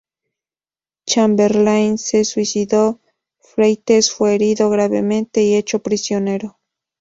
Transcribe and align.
Chamberlain 1.05 1.99
se 1.99 2.25
suicidó, 2.25 3.01
Freites 3.37 4.11
fue 4.11 4.33
herido 4.33 4.71
gravemente 4.71 5.43
y 5.43 5.53
hecho 5.55 5.83
prisionero. 5.83 6.57